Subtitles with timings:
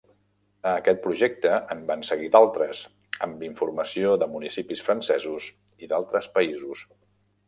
[0.67, 2.81] A aquest projecte en van seguir d'altres,
[3.27, 5.51] amb informació de municipis francesos
[5.85, 6.83] i d'altres països.